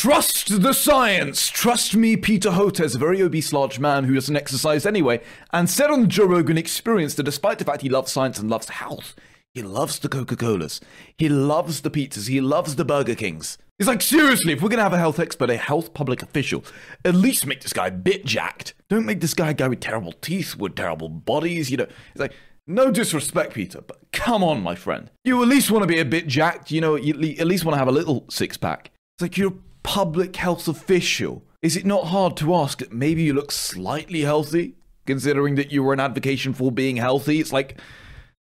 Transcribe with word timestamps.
Trust 0.00 0.62
the 0.62 0.74
science. 0.74 1.48
Trust 1.48 1.96
me, 1.96 2.16
Peter 2.16 2.50
Hotez, 2.50 2.94
a 2.94 2.98
very 2.98 3.20
obese 3.20 3.52
large 3.52 3.80
man 3.80 4.04
who 4.04 4.14
doesn't 4.14 4.36
exercise 4.36 4.86
anyway, 4.86 5.20
and 5.52 5.68
said 5.68 5.90
on 5.90 6.02
the 6.02 6.06
Joe 6.06 6.26
Rogan 6.26 6.56
experience 6.56 7.14
that 7.14 7.24
despite 7.24 7.58
the 7.58 7.64
fact 7.64 7.82
he 7.82 7.88
loves 7.88 8.12
science 8.12 8.38
and 8.38 8.48
loves 8.48 8.68
health, 8.68 9.16
he 9.54 9.60
loves 9.60 9.98
the 9.98 10.08
Coca 10.08 10.36
Colas. 10.36 10.80
He 11.16 11.28
loves 11.28 11.80
the 11.80 11.90
pizzas. 11.90 12.28
He 12.28 12.40
loves 12.40 12.76
the 12.76 12.84
Burger 12.84 13.16
Kings. 13.16 13.58
He's 13.76 13.88
like, 13.88 14.00
seriously, 14.00 14.52
if 14.52 14.62
we're 14.62 14.68
going 14.68 14.78
to 14.78 14.84
have 14.84 14.92
a 14.92 14.98
health 14.98 15.18
expert, 15.18 15.50
a 15.50 15.56
health 15.56 15.92
public 15.94 16.22
official, 16.22 16.64
at 17.04 17.16
least 17.16 17.44
make 17.44 17.62
this 17.62 17.72
guy 17.72 17.88
a 17.88 17.90
bit 17.90 18.24
jacked. 18.24 18.74
Don't 18.88 19.04
make 19.04 19.20
this 19.20 19.34
guy 19.34 19.50
a 19.50 19.54
guy 19.54 19.66
with 19.66 19.80
terrible 19.80 20.12
teeth, 20.12 20.54
with 20.54 20.76
terrible 20.76 21.08
bodies, 21.08 21.72
you 21.72 21.76
know. 21.76 21.88
It's 22.12 22.20
like, 22.20 22.34
no 22.68 22.92
disrespect, 22.92 23.52
Peter, 23.52 23.80
but 23.80 23.98
come 24.12 24.44
on, 24.44 24.62
my 24.62 24.76
friend. 24.76 25.10
You 25.24 25.42
at 25.42 25.48
least 25.48 25.72
want 25.72 25.82
to 25.82 25.88
be 25.88 25.98
a 25.98 26.04
bit 26.04 26.28
jacked, 26.28 26.70
you 26.70 26.80
know, 26.80 26.94
you 26.94 27.14
at 27.40 27.48
least 27.48 27.64
want 27.64 27.74
to 27.74 27.80
have 27.80 27.88
a 27.88 27.92
little 27.92 28.26
six 28.30 28.56
pack. 28.56 28.92
It's 29.16 29.22
like 29.22 29.36
you're 29.36 29.54
public 29.88 30.36
health 30.36 30.68
official. 30.68 31.42
Is 31.62 31.74
it 31.74 31.86
not 31.86 32.08
hard 32.08 32.36
to 32.36 32.54
ask 32.54 32.80
that 32.80 32.92
maybe 32.92 33.22
you 33.22 33.32
look 33.32 33.50
slightly 33.50 34.20
healthy, 34.20 34.74
considering 35.06 35.54
that 35.54 35.72
you 35.72 35.82
were 35.82 35.94
an 35.94 35.98
advocation 35.98 36.52
for 36.52 36.70
being 36.70 36.98
healthy? 36.98 37.40
It's 37.40 37.54
like, 37.54 37.80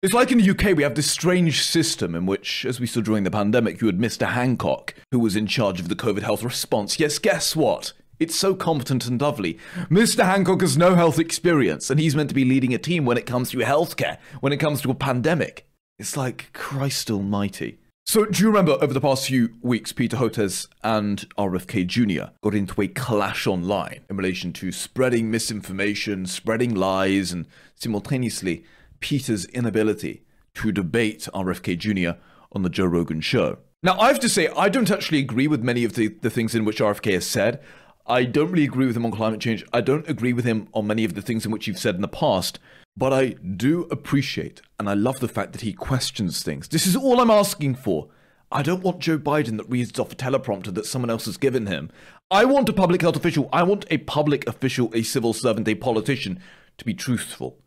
it's 0.01 0.15
like 0.15 0.31
in 0.31 0.39
the 0.39 0.49
UK, 0.49 0.75
we 0.75 0.81
have 0.81 0.95
this 0.95 1.11
strange 1.11 1.61
system 1.61 2.15
in 2.15 2.25
which, 2.25 2.65
as 2.65 2.79
we 2.79 2.87
saw 2.87 3.01
during 3.01 3.25
the 3.25 3.29
pandemic, 3.29 3.79
you 3.79 3.85
had 3.85 3.99
Mr. 3.99 4.25
Hancock, 4.25 4.95
who 5.11 5.19
was 5.19 5.35
in 5.35 5.45
charge 5.45 5.79
of 5.79 5.87
the 5.87 5.95
COVID 5.95 6.23
health 6.23 6.41
response. 6.41 6.99
Yes, 6.99 7.19
guess 7.19 7.55
what? 7.55 7.93
It's 8.17 8.35
so 8.35 8.55
competent 8.55 9.05
and 9.05 9.21
lovely. 9.21 9.59
Mr. 9.87 10.25
Hancock 10.25 10.61
has 10.61 10.79
no 10.79 10.95
health 10.95 11.19
experience, 11.19 11.91
and 11.91 11.99
he's 11.99 12.15
meant 12.15 12.29
to 12.29 12.35
be 12.35 12.43
leading 12.43 12.73
a 12.73 12.79
team 12.79 13.05
when 13.05 13.19
it 13.19 13.27
comes 13.27 13.51
to 13.51 13.57
healthcare, 13.57 14.17
when 14.39 14.51
it 14.51 14.57
comes 14.57 14.81
to 14.81 14.89
a 14.89 14.95
pandemic. 14.95 15.69
It's 15.99 16.17
like 16.17 16.49
Christ 16.53 17.11
almighty. 17.11 17.77
So, 18.11 18.25
do 18.25 18.41
you 18.41 18.47
remember 18.47 18.71
over 18.81 18.91
the 18.91 18.99
past 18.99 19.27
few 19.27 19.53
weeks, 19.61 19.93
Peter 19.93 20.17
Hotez 20.17 20.67
and 20.83 21.29
RFK 21.37 21.85
Jr. 21.85 22.31
got 22.41 22.55
into 22.55 22.81
a 22.81 22.87
clash 22.87 23.45
online 23.45 23.99
in 24.09 24.17
relation 24.17 24.51
to 24.53 24.71
spreading 24.71 25.29
misinformation, 25.29 26.25
spreading 26.25 26.73
lies, 26.73 27.31
and 27.31 27.45
simultaneously 27.75 28.63
Peter's 28.99 29.45
inability 29.45 30.23
to 30.55 30.71
debate 30.71 31.27
RFK 31.35 31.77
Jr. 31.77 32.19
on 32.51 32.63
the 32.63 32.69
Joe 32.71 32.87
Rogan 32.87 33.21
show. 33.21 33.59
Now, 33.83 33.99
I 33.99 34.07
have 34.07 34.19
to 34.21 34.29
say, 34.29 34.47
I 34.57 34.69
don't 34.69 34.89
actually 34.89 35.19
agree 35.19 35.47
with 35.47 35.61
many 35.61 35.83
of 35.83 35.93
the, 35.93 36.07
the 36.07 36.31
things 36.31 36.55
in 36.55 36.65
which 36.65 36.79
RFK 36.79 37.13
has 37.13 37.27
said. 37.27 37.61
I 38.07 38.23
don't 38.23 38.49
really 38.49 38.65
agree 38.65 38.87
with 38.87 38.97
him 38.97 39.05
on 39.05 39.11
climate 39.11 39.39
change. 39.39 39.63
I 39.71 39.81
don't 39.81 40.09
agree 40.09 40.33
with 40.33 40.45
him 40.45 40.67
on 40.73 40.87
many 40.87 41.05
of 41.05 41.13
the 41.13 41.21
things 41.21 41.45
in 41.45 41.51
which 41.51 41.67
you've 41.67 41.77
said 41.77 41.93
in 41.93 42.01
the 42.01 42.07
past. 42.07 42.57
But 42.99 43.13
I 43.13 43.29
do 43.29 43.83
appreciate 43.91 44.61
and 44.77 44.89
I 44.89 44.93
love 44.93 45.21
the 45.21 45.29
fact 45.29 45.53
that 45.53 45.61
he 45.61 45.71
questions 45.71 46.43
things. 46.43 46.67
This 46.67 46.85
is 46.85 46.97
all 46.97 47.21
I'm 47.21 47.31
asking 47.31 47.75
for. 47.75 48.09
I 48.51 48.61
don't 48.61 48.83
want 48.83 48.99
Joe 48.99 49.17
Biden 49.17 49.55
that 49.55 49.69
reads 49.69 49.97
off 49.97 50.11
a 50.11 50.15
teleprompter 50.15 50.73
that 50.73 50.85
someone 50.85 51.09
else 51.09 51.23
has 51.23 51.37
given 51.37 51.67
him. 51.67 51.91
I 52.29 52.43
want 52.43 52.67
a 52.67 52.73
public 52.73 53.01
health 53.01 53.15
official. 53.15 53.47
I 53.53 53.63
want 53.63 53.85
a 53.89 53.99
public 53.99 54.45
official, 54.49 54.91
a 54.93 55.03
civil 55.03 55.31
servant, 55.31 55.69
a 55.69 55.75
politician 55.75 56.41
to 56.77 56.83
be 56.83 56.93
truthful 56.93 57.57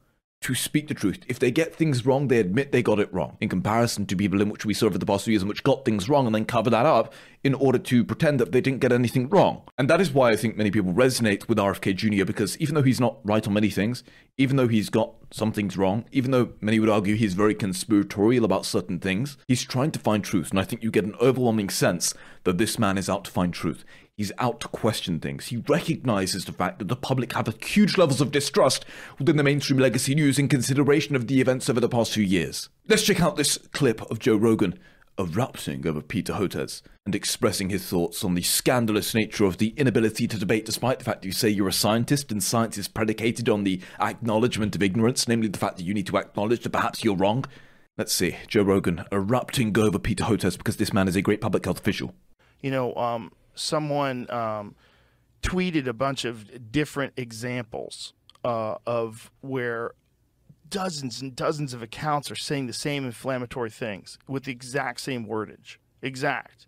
to 0.43 0.55
speak 0.55 0.89
the 0.89 0.95
truth. 0.95 1.21
If 1.29 1.39
they 1.39 1.51
get 1.51 1.75
things 1.75 2.05
wrong, 2.05 2.29
they 2.29 2.39
admit 2.39 2.73
they 2.73 2.83
got 2.83 2.99
it 2.99 3.13
wrong. 3.13 3.37
In 3.41 3.49
comparison 3.49 4.07
to 4.07 4.17
people 4.17 4.41
in 4.41 4.49
which 4.49 4.65
we 4.65 4.75
over 4.83 4.99
the 4.99 5.07
past 5.07 5.25
few 5.25 5.33
years, 5.33 5.45
which 5.45 5.63
got 5.63 5.85
things 5.85 6.09
wrong 6.09 6.27
and 6.27 6.35
then 6.35 6.45
cover 6.45 6.71
that 6.71 6.87
up 6.87 7.13
in 7.45 7.55
order 7.55 7.79
to 7.79 8.05
pretend 8.05 8.41
that 8.41 8.53
they 8.53 8.61
didn't 8.61 8.81
get 8.81 8.93
anything 8.93 9.29
wrong. 9.29 9.63
And 9.77 9.89
that 9.91 10.01
is 10.01 10.13
why 10.13 10.31
I 10.31 10.37
think 10.37 10.57
many 10.57 10.71
people 10.71 10.93
resonate 10.93 11.49
with 11.49 11.59
RFK 11.59 11.95
Jr. 11.95 12.25
because 12.25 12.57
even 12.59 12.75
though 12.75 12.83
he's 12.83 13.01
not 13.01 13.19
right 13.25 13.47
on 13.47 13.53
many 13.53 13.71
things, 13.71 14.03
even 14.39 14.57
though 14.57 14.69
he's 14.69 14.91
got 14.91 15.13
some 15.31 15.53
things 15.53 15.77
wrong, 15.77 16.05
even 16.13 16.31
though 16.31 16.53
many 16.61 16.79
would 16.79 16.89
argue 16.89 17.15
he's 17.15 17.35
very 17.35 17.55
conspiratorial 17.55 18.45
about 18.45 18.65
certain 18.65 18.99
things, 18.99 19.37
he's 19.49 19.65
trying 19.65 19.91
to 19.91 19.99
find 19.99 20.25
truth. 20.25 20.51
And 20.51 20.59
I 20.59 20.65
think 20.65 20.83
you 20.83 20.91
get 20.91 21.05
an 21.05 21.17
overwhelming 21.21 21.69
sense 21.69 22.15
that 22.45 22.59
this 22.59 22.79
man 22.79 22.99
is 22.99 23.09
out 23.09 23.25
to 23.25 23.31
find 23.31 23.53
truth. 23.53 23.85
He's 24.17 24.33
out 24.39 24.61
to 24.61 24.69
question 24.69 25.21
things. 25.21 25.47
He 25.47 25.57
recognizes 25.57 26.45
the 26.45 26.53
fact 26.53 26.79
that 26.79 26.89
the 26.89 26.97
public 26.97 27.33
have 27.33 27.53
huge 27.63 27.97
levels 27.97 28.21
of 28.21 28.31
distrust 28.31 28.85
within 29.19 29.37
the 29.37 29.43
mainstream 29.43 29.79
legacy 29.79 30.15
news 30.15 30.39
in 30.39 30.49
consideration 30.49 31.17
of 31.17 31.27
the 31.27 31.41
events 31.41 31.71
over 31.71 31.81
the 31.81 31.89
past 31.89 32.13
few 32.13 32.23
years. 32.23 32.69
Let's 32.87 33.05
check 33.05 33.23
out 33.23 33.37
this 33.37 33.57
clip 33.73 34.03
of 34.11 34.19
Joe 34.19 34.37
Rogan 34.37 34.79
erupting 35.19 35.87
over 35.87 36.01
Peter 36.01 36.35
Hotez 36.35 36.83
and 37.05 37.15
expressing 37.15 37.71
his 37.71 37.87
thoughts 37.87 38.23
on 38.25 38.35
the 38.35 38.43
scandalous 38.43 39.15
nature 39.15 39.45
of 39.45 39.59
the 39.59 39.69
inability 39.77 40.27
to 40.27 40.39
debate 40.39 40.65
despite 40.67 40.99
the 40.99 41.05
fact 41.05 41.25
you 41.25 41.33
say 41.33 41.49
you're 41.49 41.69
a 41.69 41.73
scientist 41.73 42.31
and 42.31 42.43
science 42.43 42.79
is 42.79 42.89
predicated 42.89 43.49
on 43.49 43.65
the 43.65 43.81
acknowledgement 44.01 44.75
of 44.77 44.83
ignorance, 44.83 45.27
namely 45.27 45.49
the 45.49 45.59
fact 45.59 45.79
that 45.79 45.85
you 45.85 45.95
need 45.95 46.07
to 46.07 46.19
acknowledge 46.19 46.63
that 46.63 46.71
perhaps 46.71 47.03
you're 47.03 47.17
wrong. 47.17 47.45
Let's 47.99 48.13
see, 48.13 48.37
Joe 48.47 48.63
Rogan 48.63 49.05
erupting 49.11 49.77
over 49.79 49.99
Peter 49.99 50.25
Hotez 50.25 50.57
because 50.57 50.77
this 50.77 50.93
man 50.93 51.09
is 51.09 51.17
a 51.17 51.23
great 51.23 51.41
public 51.41 51.65
health 51.65 51.81
official. 51.81 52.15
You 52.61 52.71
know, 52.71 52.95
um, 52.95 53.33
someone 53.55 54.31
um, 54.31 54.75
tweeted 55.43 55.87
a 55.87 55.93
bunch 55.93 56.25
of 56.25 56.71
different 56.73 57.13
examples 57.17 58.13
uh, 58.45 58.77
of 58.87 59.31
where 59.41 59.93
dozens 60.69 61.21
and 61.21 61.37
dozens 61.37 61.75
of 61.75 61.83
accounts 61.83 62.31
are 62.31 62.37
saying 62.37 62.67
the 62.67 62.73
same 62.73 63.05
inflammatory 63.05 63.71
things 63.71 64.19
with 64.27 64.45
the 64.45 64.53
exact 64.53 65.01
same 65.01 65.27
wordage. 65.27 65.77
Exact. 66.01 66.67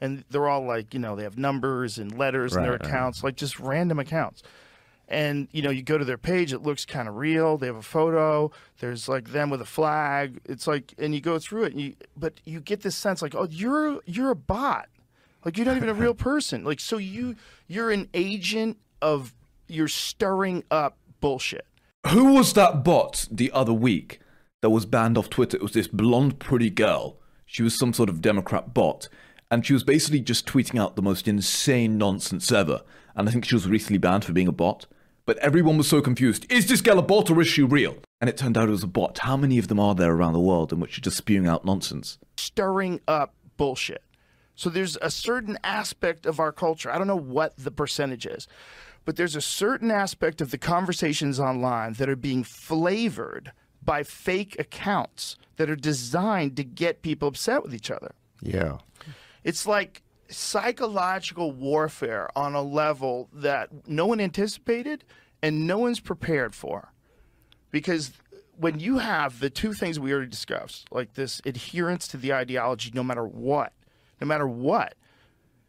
And 0.00 0.24
they're 0.30 0.48
all 0.48 0.64
like, 0.64 0.94
you 0.94 1.00
know, 1.00 1.16
they 1.16 1.24
have 1.24 1.36
numbers 1.36 1.98
and 1.98 2.16
letters 2.16 2.54
right, 2.54 2.62
in 2.62 2.64
their 2.64 2.76
accounts, 2.76 3.18
right. 3.18 3.28
like 3.28 3.36
just 3.36 3.60
random 3.60 3.98
accounts. 3.98 4.42
And, 5.08 5.48
you 5.50 5.60
know, 5.60 5.70
you 5.70 5.82
go 5.82 5.98
to 5.98 6.04
their 6.04 6.16
page, 6.16 6.52
it 6.52 6.60
looks 6.60 6.86
kind 6.86 7.08
of 7.08 7.16
real. 7.16 7.58
They 7.58 7.66
have 7.66 7.76
a 7.76 7.82
photo. 7.82 8.52
There's 8.78 9.08
like 9.08 9.32
them 9.32 9.50
with 9.50 9.60
a 9.60 9.66
flag. 9.66 10.40
It's 10.44 10.68
like, 10.68 10.94
and 10.98 11.12
you 11.12 11.20
go 11.20 11.40
through 11.40 11.64
it, 11.64 11.72
and 11.72 11.80
you, 11.80 11.94
but 12.16 12.34
you 12.44 12.60
get 12.60 12.82
this 12.82 12.94
sense 12.94 13.20
like, 13.20 13.34
oh, 13.34 13.48
you're 13.50 14.00
you're 14.06 14.30
a 14.30 14.36
bot. 14.36 14.88
Like 15.44 15.56
you're 15.56 15.66
not 15.66 15.76
even 15.76 15.88
a 15.88 15.94
real 15.94 16.14
person. 16.14 16.64
Like 16.64 16.80
so 16.80 16.96
you 16.98 17.36
you're 17.66 17.90
an 17.90 18.08
agent 18.14 18.78
of 19.00 19.34
you're 19.68 19.88
stirring 19.88 20.64
up 20.70 20.98
bullshit. 21.20 21.66
Who 22.08 22.34
was 22.34 22.54
that 22.54 22.82
bot 22.82 23.28
the 23.30 23.50
other 23.52 23.72
week 23.72 24.20
that 24.62 24.70
was 24.70 24.86
banned 24.86 25.18
off 25.18 25.30
Twitter? 25.30 25.56
It 25.56 25.62
was 25.62 25.72
this 25.72 25.88
blonde 25.88 26.38
pretty 26.38 26.70
girl. 26.70 27.18
She 27.46 27.62
was 27.62 27.78
some 27.78 27.92
sort 27.92 28.08
of 28.08 28.20
Democrat 28.20 28.72
bot. 28.72 29.08
And 29.50 29.66
she 29.66 29.72
was 29.72 29.82
basically 29.82 30.20
just 30.20 30.46
tweeting 30.46 30.80
out 30.80 30.94
the 30.94 31.02
most 31.02 31.26
insane 31.26 31.98
nonsense 31.98 32.52
ever. 32.52 32.82
And 33.16 33.28
I 33.28 33.32
think 33.32 33.44
she 33.44 33.56
was 33.56 33.68
recently 33.68 33.98
banned 33.98 34.24
for 34.24 34.32
being 34.32 34.48
a 34.48 34.52
bot. 34.52 34.86
But 35.26 35.38
everyone 35.38 35.76
was 35.76 35.88
so 35.88 36.00
confused. 36.00 36.50
Is 36.50 36.68
this 36.68 36.80
girl 36.80 36.98
a 36.98 37.02
bot 37.02 37.30
or 37.30 37.40
is 37.40 37.48
she 37.48 37.62
real? 37.62 37.96
And 38.20 38.30
it 38.30 38.36
turned 38.36 38.56
out 38.56 38.68
it 38.68 38.72
was 38.72 38.82
a 38.82 38.88
bot. 38.88 39.18
How 39.18 39.36
many 39.36 39.58
of 39.58 39.68
them 39.68 39.80
are 39.80 39.94
there 39.94 40.12
around 40.12 40.32
the 40.32 40.40
world 40.40 40.72
in 40.72 40.80
which 40.80 40.96
you're 40.96 41.02
just 41.02 41.16
spewing 41.16 41.46
out 41.46 41.64
nonsense? 41.64 42.18
Stirring 42.36 43.00
up 43.08 43.34
bullshit. 43.56 44.02
So 44.60 44.68
there's 44.68 44.98
a 45.00 45.10
certain 45.10 45.58
aspect 45.64 46.26
of 46.26 46.38
our 46.38 46.52
culture. 46.52 46.92
I 46.92 46.98
don't 46.98 47.06
know 47.06 47.16
what 47.16 47.56
the 47.56 47.70
percentage 47.70 48.26
is, 48.26 48.46
but 49.06 49.16
there's 49.16 49.34
a 49.34 49.40
certain 49.40 49.90
aspect 49.90 50.42
of 50.42 50.50
the 50.50 50.58
conversations 50.58 51.40
online 51.40 51.94
that 51.94 52.10
are 52.10 52.14
being 52.14 52.44
flavored 52.44 53.52
by 53.82 54.02
fake 54.02 54.60
accounts 54.60 55.38
that 55.56 55.70
are 55.70 55.76
designed 55.76 56.58
to 56.58 56.64
get 56.64 57.00
people 57.00 57.28
upset 57.28 57.62
with 57.62 57.74
each 57.74 57.90
other. 57.90 58.14
Yeah. 58.42 58.76
It's 59.44 59.66
like 59.66 60.02
psychological 60.28 61.52
warfare 61.52 62.28
on 62.36 62.54
a 62.54 62.60
level 62.60 63.30
that 63.32 63.88
no 63.88 64.04
one 64.04 64.20
anticipated 64.20 65.04
and 65.42 65.66
no 65.66 65.78
one's 65.78 66.00
prepared 66.00 66.54
for. 66.54 66.92
Because 67.70 68.12
when 68.58 68.78
you 68.78 68.98
have 68.98 69.40
the 69.40 69.48
two 69.48 69.72
things 69.72 69.98
we 69.98 70.12
already 70.12 70.28
discussed, 70.28 70.86
like 70.92 71.14
this 71.14 71.40
adherence 71.46 72.06
to 72.08 72.18
the 72.18 72.34
ideology 72.34 72.90
no 72.92 73.02
matter 73.02 73.24
what, 73.24 73.72
no 74.20 74.26
matter 74.26 74.46
what. 74.46 74.94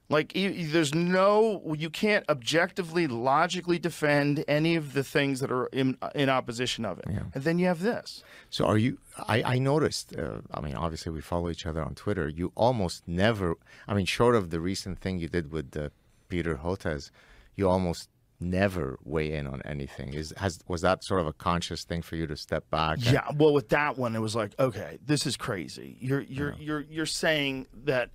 Like, 0.10 0.34
there's 0.34 0.94
no, 0.94 1.74
you 1.78 1.90
can't 1.90 2.26
objectively, 2.28 3.08
logically 3.08 3.80
defend 3.80 4.44
any 4.46 4.76
of 4.76 4.92
the 4.92 5.06
things 5.06 5.40
that 5.40 5.50
are 5.50 5.68
in, 5.68 5.98
in 6.14 6.28
opposition 6.28 6.84
of 6.84 7.00
it. 7.00 7.06
Yeah. 7.10 7.22
And 7.34 7.46
then 7.46 7.60
you 7.60 7.68
have 7.68 7.82
this. 7.82 8.22
So, 8.50 8.66
are 8.66 8.78
you, 8.78 8.98
I, 9.30 9.42
I 9.44 9.58
noticed, 9.58 10.14
uh, 10.18 10.42
I 10.54 10.60
mean, 10.60 10.76
obviously 10.76 11.14
we 11.14 11.22
follow 11.22 11.50
each 11.50 11.66
other 11.66 11.82
on 11.82 11.96
Twitter. 11.96 12.28
You 12.28 12.52
almost 12.56 13.08
never, 13.08 13.56
I 13.88 13.94
mean, 13.94 14.06
short 14.06 14.36
of 14.36 14.50
the 14.50 14.60
recent 14.60 15.00
thing 15.00 15.20
you 15.20 15.30
did 15.30 15.54
with 15.54 15.78
uh, 15.78 15.90
Peter 16.28 16.56
Hotez, 16.56 17.10
you 17.56 17.70
almost 17.70 18.10
never 18.42 19.00
weigh 19.06 19.32
in 19.32 19.48
on 19.48 19.62
anything. 19.62 20.14
Is 20.14 20.34
has 20.38 20.60
was 20.68 20.82
that 20.82 21.04
sort 21.04 21.22
of 21.22 21.28
a 21.28 21.34
conscious 21.34 21.84
thing 21.84 22.02
for 22.02 22.16
you 22.18 22.28
to 22.28 22.36
step 22.36 22.70
back? 22.70 22.98
And... 22.98 23.14
Yeah. 23.14 23.30
Well, 23.36 23.54
with 23.54 23.70
that 23.70 23.98
one, 23.98 24.16
it 24.16 24.20
was 24.20 24.36
like, 24.36 24.54
okay, 24.60 24.98
this 25.06 25.26
is 25.26 25.38
crazy. 25.38 25.96
You're 26.02 26.22
you're 26.22 26.52
yeah. 26.54 26.66
you're 26.66 26.82
you're 26.82 27.06
saying 27.06 27.68
that 27.86 28.10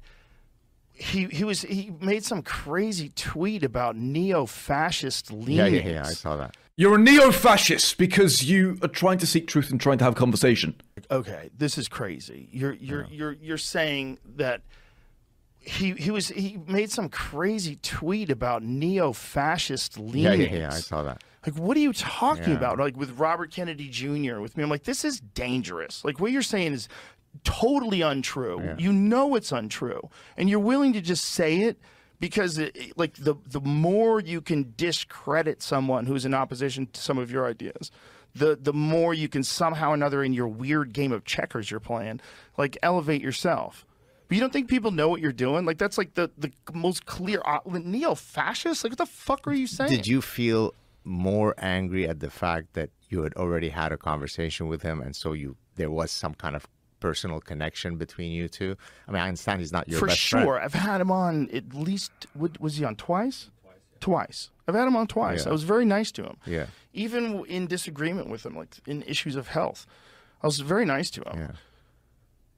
he 0.97 1.27
he 1.27 1.45
was 1.45 1.63
he 1.63 1.93
made 2.01 2.25
some 2.25 2.43
crazy 2.43 3.11
tweet 3.11 3.63
about 3.63 3.97
neo-fascist 3.97 5.31
leanings. 5.31 5.57
Yeah, 5.57 5.67
yeah, 5.67 5.89
yeah, 5.89 6.05
I 6.05 6.13
saw 6.13 6.37
that. 6.37 6.57
You're 6.79 6.97
a 6.97 6.99
neo-fascist 6.99 7.97
because 7.97 8.45
you 8.45 8.79
are 8.83 8.89
trying 8.89 9.19
to 9.19 9.27
seek 9.27 9.47
truth 9.47 9.71
and 9.71 9.81
trying 9.81 9.99
to 9.99 10.05
have 10.05 10.15
conversation. 10.15 10.75
Okay, 11.11 11.51
this 11.57 11.79
is 11.79 11.89
crazy. 11.89 12.49
You're 12.51 12.73
you're 12.75 13.03
yeah. 13.03 13.17
you're 13.17 13.33
you're 13.33 13.59
saying 13.59 14.19
that 14.37 14.63
he 15.61 15.93
he 15.93 16.11
was 16.11 16.29
he 16.29 16.59
made 16.67 16.91
some 16.91 17.09
crazy 17.09 17.77
tweet 17.83 18.31
about 18.31 18.63
neo-fascist 18.63 19.99
leanings. 19.99 20.51
Yeah, 20.51 20.57
yeah, 20.57 20.63
yeah, 20.63 20.73
I 20.73 20.81
saw 20.81 21.03
that. 21.03 21.23
Like, 21.47 21.57
what 21.57 21.77
are 21.77 21.81
you 21.81 21.93
talking 21.93 22.51
yeah. 22.51 22.57
about? 22.57 22.79
Like 22.79 22.97
with 22.97 23.19
Robert 23.19 23.53
Kennedy 23.53 23.89
Jr. 23.89 24.41
with 24.41 24.57
me, 24.57 24.65
I'm 24.65 24.71
like, 24.71 24.83
this 24.83 25.05
is 25.05 25.21
dangerous. 25.21 26.05
Like, 26.05 26.19
what 26.19 26.33
you're 26.33 26.43
saying 26.43 26.73
is 26.73 26.89
totally 27.45 28.03
untrue. 28.03 28.61
Yeah. 28.63 28.77
You 28.79 28.93
know 28.93 29.35
it's 29.35 29.53
untrue. 29.53 30.11
And 30.37 30.49
you're 30.49 30.61
willing 30.61 30.93
to 30.95 31.01
just 31.01 31.25
say 31.25 31.63
it 31.63 31.79
because 32.21 32.59
it, 32.59 32.97
like 32.97 33.15
the 33.15 33.35
the 33.47 33.61
more 33.61 34.21
you 34.21 34.41
can 34.41 34.75
discredit 34.77 35.63
someone 35.63 36.07
who's 36.07 36.25
in 36.25 36.35
opposition 36.35 36.87
to 36.93 37.01
some 37.01 37.19
of 37.19 37.31
your 37.31 37.47
ideas 37.47 37.91
the 38.35 38.59
the 38.61 38.73
more 38.73 39.15
you 39.15 39.29
can 39.29 39.43
somehow 39.43 39.91
or 39.91 39.95
another 39.95 40.23
in 40.23 40.33
your 40.33 40.49
weird 40.49 40.93
game 40.93 41.13
of 41.13 41.25
checkers 41.25 41.71
you're 41.71 41.79
playing 41.81 42.21
like 42.57 42.79
elevate 42.83 43.21
yourself 43.21 43.85
but 44.29 44.35
you 44.35 44.41
don't 44.41 44.53
think 44.53 44.69
people 44.69 44.91
know 44.91 45.09
what 45.09 45.21
you're 45.21 45.31
doing 45.31 45.67
like 45.67 45.77
that's 45.77 45.99
like 45.99 46.15
the 46.15 46.31
the 46.39 46.51
most 46.73 47.05
clear 47.05 47.43
uh, 47.45 47.61
neo-fascist 47.67 48.83
like 48.83 48.93
what 48.93 48.99
the 48.99 49.07
fuck 49.07 49.47
are 49.47 49.53
you 49.53 49.67
saying 49.67 49.91
Did 49.91 50.07
you 50.07 50.23
feel 50.23 50.73
more 51.07 51.55
angry 51.59 52.07
at 52.09 52.21
the 52.21 52.31
fact 52.31 52.75
that 52.75 52.91
you 53.09 53.23
had 53.23 53.35
already 53.35 53.69
had 53.69 53.93
a 53.93 53.97
conversation 53.97 54.67
with 54.67 54.83
him, 54.83 55.01
and 55.01 55.15
so 55.15 55.33
you 55.33 55.57
there 55.77 55.91
was 55.91 56.11
some 56.11 56.35
kind 56.35 56.57
of 56.57 56.67
personal 57.01 57.41
connection 57.41 57.97
between 57.97 58.33
you 58.33 58.49
two? 58.49 58.77
I 59.07 59.13
mean, 59.13 59.23
I 59.23 59.29
understand 59.29 59.61
he's 59.61 59.73
not 59.73 59.89
your 59.89 60.01
for 60.01 60.07
best 60.07 60.19
sure 60.19 60.41
friend. 60.41 60.65
i've 60.65 60.75
had 60.75 61.01
him 61.01 61.11
on 61.11 61.49
at 61.53 61.75
least 61.75 62.11
what 62.35 62.61
was 62.61 62.77
he 62.77 62.85
on 62.85 62.97
twice 62.97 63.51
twice 64.01 64.51
i've 64.69 64.75
had 64.75 64.87
him 64.87 64.97
on 64.97 65.07
twice 65.07 65.45
Yeah. 65.45 65.51
i 65.51 65.53
was 65.53 65.63
very 65.63 65.85
nice 65.85 66.11
to 66.13 66.23
him 66.25 66.37
Yeah, 66.47 66.67
even 66.93 67.45
in 67.47 67.67
disagreement 67.67 68.29
with 68.29 68.45
him, 68.47 68.57
like 68.57 68.75
in 68.87 69.03
issues 69.03 69.37
of 69.37 69.49
health. 69.49 69.87
I 70.43 70.47
was 70.47 70.61
very 70.61 70.85
nice 70.85 71.11
to 71.13 71.23
him. 71.23 71.39
yeah. 71.39 71.53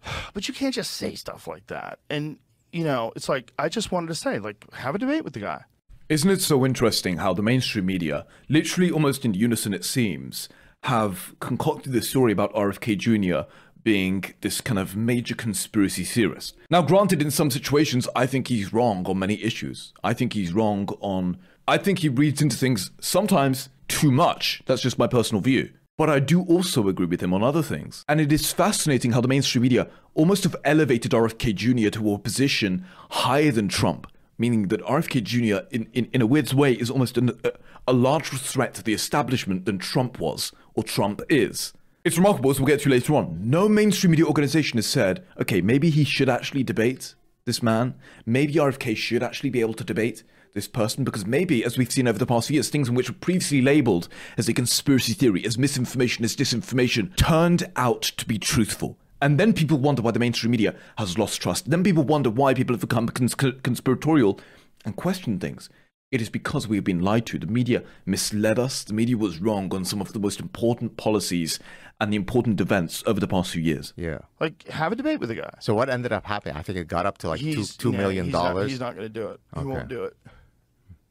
But 0.35 0.49
you 0.49 0.55
can't 0.55 0.75
just 0.75 0.93
say 0.93 1.15
stuff 1.15 1.47
like 1.47 1.67
that. 1.69 1.99
And, 2.11 2.39
you 2.73 2.85
know, 2.85 3.13
it's 3.17 3.29
like, 3.29 3.53
I 3.59 3.69
just 3.69 3.91
wanted 3.93 4.09
to 4.09 4.15
say, 4.15 4.39
like, 4.39 4.65
have 4.75 4.95
a 4.95 4.99
debate 4.99 5.25
with 5.25 5.33
the 5.35 5.41
guy. 5.41 5.65
Isn't 6.09 6.31
it 6.31 6.41
so 6.41 6.65
interesting 6.65 7.19
how 7.19 7.33
the 7.35 7.43
mainstream 7.43 7.87
media, 7.87 8.27
literally 8.49 8.91
almost 8.91 9.25
in 9.25 9.35
unison 9.35 9.75
it 9.75 9.85
seems, 9.85 10.49
have 10.85 11.35
concocted 11.41 11.93
this 11.93 12.09
story 12.09 12.33
about 12.33 12.53
RFK 12.55 12.97
Jr. 12.97 13.49
being 13.89 14.23
this 14.43 14.61
kind 14.61 14.79
of 14.79 14.95
major 14.95 15.35
conspiracy 15.35 16.05
theorist? 16.05 16.55
Now, 16.69 16.83
granted, 16.83 17.23
in 17.23 17.31
some 17.31 17.51
situations, 17.51 18.07
I 18.15 18.27
think 18.27 18.49
he's 18.49 18.71
wrong 18.71 19.07
on 19.07 19.19
many 19.19 19.43
issues. 19.43 19.95
I 20.05 20.13
think 20.13 20.35
he's 20.35 20.53
wrong 20.53 20.91
on. 21.01 21.39
I 21.67 21.79
think 21.79 22.01
he 22.01 22.11
reads 22.11 22.43
into 22.43 22.59
things 22.59 22.91
sometimes 23.01 23.71
too 23.89 24.13
much. 24.13 24.63
That's 24.67 24.83
just 24.83 24.99
my 24.99 25.07
personal 25.07 25.41
view. 25.41 25.71
But 25.97 26.11
I 26.11 26.21
do 26.21 26.43
also 26.43 26.87
agree 26.89 27.07
with 27.07 27.23
him 27.23 27.33
on 27.33 27.43
other 27.43 27.63
things. 27.63 28.05
And 28.11 28.21
it 28.21 28.31
is 28.31 28.53
fascinating 28.53 29.13
how 29.13 29.23
the 29.23 29.29
mainstream 29.35 29.63
media 29.63 29.89
almost 30.15 30.45
have 30.45 30.55
elevated 30.65 31.13
RFK 31.13 31.55
Jr. 31.55 31.89
to 31.89 32.13
a 32.13 32.19
position 32.19 32.85
higher 33.09 33.51
than 33.51 33.69
Trump 33.69 34.07
meaning 34.41 34.69
that 34.69 34.81
RFK 34.83 35.25
Jr. 35.25 35.67
in, 35.73 35.89
in, 35.93 36.09
in 36.13 36.23
a 36.23 36.27
weird 36.27 36.53
way 36.53 36.73
is 36.73 36.91
almost 36.91 37.19
an, 37.19 37.31
a, 37.43 37.53
a 37.89 37.93
larger 37.93 38.37
threat 38.37 38.73
to 38.75 38.85
the 38.85 38.95
establishment 38.95 39.65
than 39.65 39.79
Trump 39.79 40.21
was 40.21 40.53
or 40.75 40.85
Trump 40.85 41.21
is. 41.29 41.73
It's 42.05 42.17
remarkable, 42.17 42.51
as 42.51 42.61
we'll 42.61 42.69
get 42.69 42.81
to 42.83 42.89
later 42.89 43.17
on. 43.17 43.39
No 43.43 43.69
mainstream 43.69 44.13
media 44.13 44.25
organization 44.25 44.79
has 44.79 44.87
said, 44.87 45.25
okay, 45.41 45.61
maybe 45.61 45.91
he 45.91 46.05
should 46.05 46.29
actually 46.29 46.63
debate 46.63 47.17
this 47.45 47.61
man. 47.61 47.95
Maybe 48.25 48.55
RFK 48.55 48.97
should 48.97 49.23
actually 49.23 49.51
be 49.51 49.61
able 49.61 49.75
to 49.75 49.85
debate 49.85 50.23
this 50.55 50.69
person 50.69 51.03
because 51.03 51.27
maybe, 51.27 51.65
as 51.65 51.77
we've 51.77 51.91
seen 51.91 52.07
over 52.07 52.19
the 52.19 52.25
past 52.25 52.49
few 52.49 52.55
years, 52.55 52.69
things 52.69 52.89
in 52.89 52.95
which 52.95 53.11
were 53.11 53.17
previously 53.17 53.61
labeled 53.61 54.09
as 54.37 54.49
a 54.49 54.55
conspiracy 54.55 55.13
theory, 55.13 55.45
as 55.45 55.59
misinformation, 55.59 56.25
as 56.25 56.37
disinformation, 56.37 57.15
turned 57.17 57.71
out 57.75 58.03
to 58.03 58.25
be 58.27 58.39
truthful. 58.39 58.97
And 59.21 59.39
then 59.39 59.53
people 59.53 59.77
wonder 59.77 60.01
why 60.01 60.13
the 60.13 60.21
mainstream 60.21 60.53
media 60.53 60.77
has 60.99 61.19
lost 61.19 61.43
trust. 61.43 61.69
Then 61.69 61.83
people 61.83 62.05
wonder 62.05 62.31
why 62.31 62.55
people 62.55 62.75
have 62.75 62.81
become 62.81 63.09
cons- 63.09 63.35
conspiratorial 63.35 64.39
and 64.85 64.95
question 64.95 65.41
things. 65.41 65.69
It 66.11 66.23
is 66.23 66.31
because 66.31 66.67
we 66.67 66.77
have 66.77 66.85
been 66.85 67.03
lied 67.03 67.27
to. 67.27 67.39
The 67.39 67.47
media 67.47 67.83
misled 68.07 68.59
us. 68.59 68.83
The 68.83 68.95
media 68.95 69.19
was 69.19 69.39
wrong 69.41 69.75
on 69.75 69.85
some 69.85 70.01
of 70.01 70.15
the 70.15 70.19
most 70.19 70.41
important 70.41 70.97
policies 70.97 71.59
and 72.01 72.11
the 72.11 72.17
important 72.17 72.61
events 72.63 73.03
over 73.07 73.21
the 73.21 73.29
past 73.29 73.51
few 73.51 73.61
years. 73.61 73.93
Yeah. 73.95 74.21
Like, 74.41 74.67
have 74.69 74.91
a 74.93 74.97
debate 74.97 75.21
with 75.21 75.29
the 75.29 75.35
guy. 75.35 75.51
So 75.61 75.75
what 75.75 75.91
ended 75.91 76.13
up 76.13 76.25
happening? 76.25 76.57
I 76.57 76.63
think 76.63 76.79
it 76.79 76.89
got 76.89 77.05
up 77.05 77.19
to 77.19 77.29
like 77.29 77.41
two 77.41 77.47
He's 77.47 77.77
two 77.77 77.93
no, 77.93 77.99
million 77.99 78.25
he's 78.27 78.33
not- 78.33 78.49
dollars. 78.55 78.71
He's 78.71 78.81
not 78.81 78.95
going 78.95 79.07
to 79.07 79.13
do 79.13 79.27
it. 79.29 79.41
He 79.53 79.61
Okay. 79.61 79.69
won't 79.69 79.89
do 79.89 80.05
it. 80.05 80.17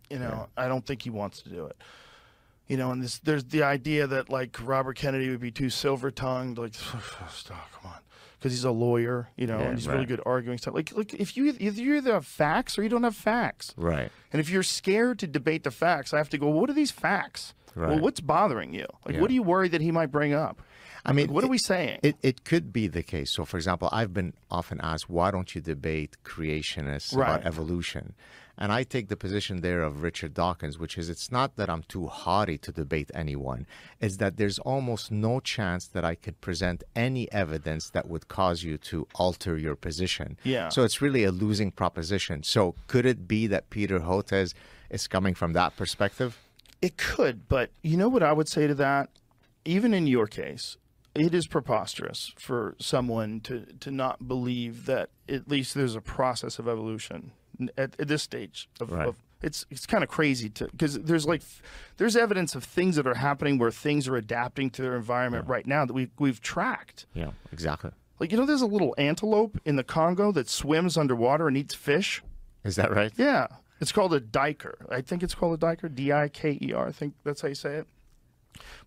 You 0.10 0.18
know, 0.20 0.48
I 0.58 0.68
don't 0.68 0.84
think 0.86 1.04
he 1.04 1.10
wants 1.12 1.42
to 1.44 1.50
do 1.50 1.66
it. 1.68 1.76
You 2.68 2.78
know, 2.78 2.92
and 2.92 3.04
this, 3.04 3.20
there's 3.20 3.44
the 3.46 3.64
idea 3.64 4.08
that 4.08 4.30
like 4.30 4.58
Robert 4.64 4.96
Kennedy 4.98 5.30
would 5.30 5.40
be 5.40 5.52
too 5.52 5.70
silver 5.70 6.10
tongued, 6.12 6.58
like, 6.58 6.74
stop, 7.30 7.70
come 7.74 7.92
on, 7.92 8.00
because 8.40 8.52
he's 8.52 8.64
a 8.64 8.72
lawyer, 8.72 9.30
you 9.36 9.48
know, 9.48 9.58
Yeah, 9.60 9.66
and 9.66 9.78
he's 9.78 9.88
really 9.88 10.00
right. 10.00 10.08
good 10.08 10.22
arguing 10.26 10.58
stuff. 10.58 10.74
Like, 10.74 10.96
like 10.96 11.14
if 11.14 11.36
you 11.38 11.46
either 11.60 11.82
you 11.82 11.96
either 11.96 12.14
have 12.14 12.26
facts 12.26 12.78
or 12.78 12.84
you 12.84 12.90
don't 12.90 13.04
have 13.04 13.16
facts. 13.16 13.74
Right. 13.78 14.12
And 14.32 14.40
if 14.40 14.50
you're 14.50 14.64
scared 14.64 15.20
to 15.20 15.28
debate 15.28 15.64
the 15.64 15.72
facts, 15.72 16.14
I 16.14 16.18
have 16.18 16.30
to 16.30 16.38
go. 16.38 16.48
Well, 16.50 16.60
what 16.60 16.70
are 16.70 16.74
these 16.74 16.92
facts? 16.92 17.54
Well, 17.76 18.00
what's 18.00 18.20
bothering 18.22 18.74
you? 18.74 18.88
Like, 19.06 19.16
Yeah. 19.16 19.22
what 19.22 19.30
are 19.30 19.34
you 19.36 19.44
worried 19.44 19.72
that 19.74 19.82
he 19.82 19.92
might 19.92 20.08
bring 20.12 20.34
up? 20.34 20.60
I 21.06 21.14
mean, 21.14 21.32
What 21.32 21.44
are 21.44 21.48
we 21.48 21.58
saying? 21.58 22.00
It, 22.04 22.18
it 22.22 22.44
could 22.44 22.72
be 22.74 22.88
the 22.88 23.04
case. 23.04 23.32
So, 23.32 23.46
for 23.46 23.58
example, 23.58 23.90
I've 23.92 24.14
been 24.14 24.34
often 24.52 24.80
asked, 24.82 25.10
why 25.10 25.32
don't 25.32 25.54
you 25.56 25.62
debate 25.62 26.18
creationists 26.24 27.16
Right. 27.16 27.30
about 27.30 27.46
evolution? 27.46 28.14
And 28.60 28.72
I 28.72 28.82
take 28.84 29.08
the 29.08 29.16
position 29.16 29.62
there 29.62 29.84
of 29.84 30.02
Richard 30.02 30.34
Dawkins, 30.34 30.80
which 30.80 30.98
is 30.98 31.10
it's 31.10 31.32
not 31.32 31.58
that 31.58 31.70
I'm 31.70 31.84
too 31.84 32.08
haughty 32.08 32.58
to 32.60 32.72
debate 32.72 33.12
anyone, 33.14 33.68
it's 34.02 34.18
that 34.18 34.38
there's 34.38 34.58
almost 34.58 35.12
no 35.12 35.40
chance 35.40 35.86
that 35.90 36.04
I 36.04 36.16
could 36.16 36.42
present 36.42 36.84
any 36.96 37.32
evidence 37.32 37.92
that 37.92 38.08
would 38.10 38.28
cause 38.30 38.64
you 38.64 38.80
to 38.80 39.08
alter 39.14 39.58
your 39.58 39.76
position. 39.76 40.38
Yeah. 40.44 40.70
So 40.70 40.84
it's 40.84 41.04
really 41.04 41.24
a 41.24 41.32
losing 41.32 41.70
proposition. 41.70 42.42
So, 42.42 42.74
could 42.88 43.06
it 43.06 43.28
be 43.28 43.46
that 43.46 43.70
Peter 43.70 44.00
Hotez 44.00 44.56
is 44.90 45.08
coming 45.08 45.36
from 45.36 45.54
that 45.54 45.76
perspective? 45.78 46.40
It 46.82 46.98
could, 46.98 47.48
but 47.48 47.70
you 47.84 47.96
know 47.96 48.10
what 48.10 48.24
I 48.24 48.34
would 48.34 48.50
say 48.50 48.66
to 48.66 48.74
that? 48.76 49.10
Even 49.66 49.94
in 49.94 50.08
your 50.08 50.26
case, 50.26 50.78
it 51.18 51.34
is 51.34 51.48
preposterous 51.48 52.32
for 52.38 52.76
someone 52.80 53.40
to, 53.42 53.66
to 53.80 53.92
not 53.92 54.28
believe 54.28 54.86
that 54.86 55.10
at 55.28 55.48
least 55.48 55.74
there's 55.74 55.96
a 55.96 56.02
process 56.02 56.60
of 56.60 56.68
evolution 56.68 57.32
at, 57.78 58.00
at 58.00 58.08
this 58.08 58.24
stage. 58.24 58.70
Of, 58.80 58.92
Right. 58.92 59.08
of, 59.08 59.16
it's 59.42 59.68
it's 59.70 59.86
kind 59.86 60.04
of 60.04 60.10
crazy 60.10 60.50
to 60.50 60.66
because 60.68 60.98
there's 61.00 61.28
like 61.28 61.44
there's 61.98 62.16
evidence 62.16 62.56
of 62.56 62.64
things 62.64 62.96
that 62.96 63.06
are 63.06 63.14
happening 63.14 63.60
where 63.60 63.70
things 63.70 64.08
are 64.08 64.16
adapting 64.16 64.72
to 64.72 64.82
their 64.82 64.96
environment 64.96 65.48
right 65.48 65.68
now 65.68 65.86
that 65.86 65.94
we've 65.94 66.10
we've 66.18 66.42
tracked. 66.42 67.06
Yeah, 67.14 67.32
exactly. 67.52 67.92
Like 68.20 68.32
you 68.32 68.38
know, 68.40 68.48
there's 68.48 68.64
a 68.64 68.66
little 68.66 68.96
antelope 68.98 69.60
in 69.64 69.76
the 69.76 69.84
Congo 69.84 70.32
that 70.32 70.50
swims 70.50 70.98
underwater 70.98 71.48
and 71.48 71.56
eats 71.56 71.76
fish. 71.76 72.24
Is 72.64 72.78
that 72.78 72.92
right? 72.92 73.12
Yeah. 73.16 73.46
It's 73.80 73.92
called 73.92 74.12
a 74.16 74.20
diker. 74.20 74.74
I 74.90 75.02
think 75.02 75.22
it's 75.22 75.36
called 75.36 75.54
a 75.62 75.64
diker, 75.64 75.94
D 75.94 76.12
I 76.12 76.30
K 76.30 76.58
E 76.60 76.74
R. 76.74 76.88
I 76.88 76.92
think 76.92 77.14
that's 77.24 77.42
how 77.42 77.48
you 77.50 77.54
say 77.54 77.76
it. 77.76 77.88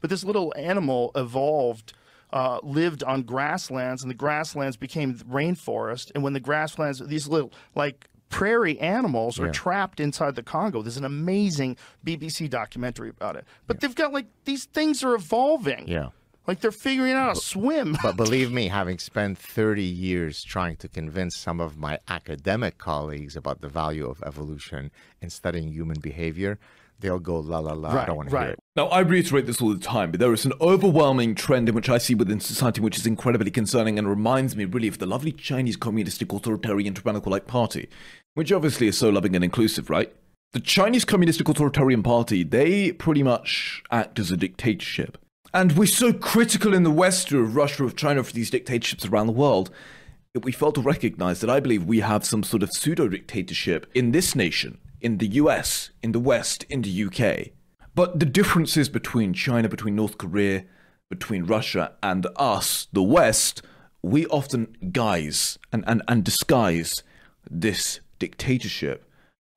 But 0.01 0.11
this 0.11 0.25
little 0.25 0.53
animal 0.57 1.13
evolved, 1.15 1.93
uh, 2.33 2.61
lived 2.63 3.03
on 3.05 3.23
grasslands, 3.23 4.03
and 4.03 4.11
the 4.11 4.15
grasslands 4.15 4.77
became 4.77 5.15
rainforest. 5.15 6.11
And 6.15 6.23
when 6.23 6.33
the 6.33 6.41
grasslands, 6.41 7.01
these 7.07 7.27
little, 7.29 7.53
like, 7.75 8.07
prairie 8.29 8.79
animals 8.79 9.41
are 9.41 9.47
Yeah. 9.47 9.53
trapped 9.53 9.99
inside 9.99 10.37
the 10.37 10.43
Congo. 10.43 10.83
There's 10.83 10.97
an 10.97 11.05
amazing 11.05 11.77
BBC 12.05 12.49
documentary 12.49 13.09
about 13.09 13.35
it. 13.37 13.45
But 13.67 13.81
they've 13.81 13.95
got, 13.95 14.13
like, 14.13 14.27
these 14.45 14.67
things 14.67 15.03
are 15.03 15.15
evolving. 15.15 15.89
Yeah. 15.89 16.11
Like, 16.47 16.61
they're 16.61 16.73
figuring 16.73 17.13
out 17.13 17.27
how 17.27 17.33
to 17.35 17.41
swim. 17.41 17.97
But 18.03 18.17
believe 18.17 18.51
me, 18.53 18.69
having 18.69 18.99
spent 18.99 19.37
30 19.39 19.83
years 19.83 20.43
trying 20.45 20.77
to 20.77 20.89
convince 20.89 21.37
some 21.37 21.61
of 21.61 21.77
my 21.77 21.99
academic 22.09 22.79
colleagues 22.79 23.37
about 23.37 23.61
the 23.61 23.69
value 23.69 24.09
of 24.09 24.23
evolution 24.25 24.91
in 25.21 25.31
studying 25.31 25.69
human 25.73 25.99
behavior, 26.01 26.59
they'll 27.01 27.19
go 27.19 27.39
la 27.39 27.59
la 27.59 27.73
la. 27.73 27.91
I 27.91 28.07
don't 28.07 28.17
want 28.17 28.29
to 28.29 28.35
right. 28.35 28.43
hear 28.45 28.53
it. 28.53 28.59
Now, 28.77 28.87
I 28.87 29.01
reiterate 29.01 29.47
this 29.47 29.61
all 29.61 29.71
the 29.75 29.81
time, 29.81 30.11
but 30.11 30.21
there 30.21 30.33
is 30.33 30.45
an 30.45 30.53
overwhelming 30.61 31.35
trend 31.35 31.69
in 31.69 31.75
which 31.75 31.89
I 31.89 31.99
see 31.99 32.15
within 32.15 32.41
society 32.41 32.81
which 32.81 32.99
is 32.99 33.07
incredibly 33.07 33.51
concerning 33.51 33.99
and 33.99 34.09
reminds 34.09 34.57
me 34.57 34.65
really 34.65 34.89
of 34.89 34.99
the 34.99 35.07
lovely 35.07 35.33
Chinese 35.33 35.77
communistic 35.77 36.33
authoritarian 36.33 36.95
tyrannical 36.95 37.33
like 37.33 37.47
party, 37.47 37.89
which 38.35 38.53
obviously 38.53 38.87
is 38.89 38.99
so 38.99 39.11
loving 39.11 39.35
and 39.35 39.45
inclusive, 39.45 39.91
right? 39.91 40.13
The 40.53 40.61
Chinese 40.61 41.05
communistic 41.05 41.49
authoritarian 41.49 42.03
party, 42.03 42.43
they 42.43 42.93
pretty 42.93 43.23
much 43.23 43.83
act 43.91 44.19
as 44.19 44.31
a 44.31 44.37
dictatorship. 44.37 45.17
And 45.53 45.77
we're 45.77 45.87
so 45.87 46.13
critical 46.13 46.75
in 46.75 46.85
the 46.85 46.91
West 46.91 47.33
of 47.33 47.57
Russia, 47.57 47.85
of 47.85 47.97
China, 47.97 48.23
for 48.23 48.33
these 48.33 48.51
dictatorships 48.51 49.07
around 49.07 49.27
the 49.27 49.33
world, 49.33 49.71
that 50.33 50.45
we 50.45 50.53
fail 50.53 50.73
to 50.73 50.81
recognize 50.81 51.41
that 51.41 51.51
I 51.51 51.59
believe 51.59 51.85
we 51.85 52.01
have 52.01 52.25
some 52.25 52.43
sort 52.43 52.63
of 52.63 52.71
pseudo 52.73 53.09
dictatorship 53.09 53.91
in 53.95 54.13
this 54.13 54.37
nation, 54.37 54.79
in 55.01 55.19
the 55.19 55.29
US, 55.29 55.91
in 56.03 56.13
the 56.13 56.21
West, 56.21 56.65
in 56.69 56.83
the 56.83 57.05
UK. 57.05 57.53
But 57.95 58.21
the 58.21 58.27
differences 58.27 58.89
between 58.89 59.33
China, 59.33 59.69
between 59.69 59.97
North 59.97 60.19
Korea, 60.19 60.65
between 61.09 61.45
Russia 61.45 61.93
and 62.03 62.27
us, 62.37 62.87
the 62.93 63.03
West, 63.03 63.63
we 64.03 64.27
often 64.27 64.77
guise 64.93 65.59
and, 65.73 65.85
and, 65.87 66.03
and 66.09 66.25
disguise 66.25 67.03
this 67.51 68.01
dictatorship 68.19 69.05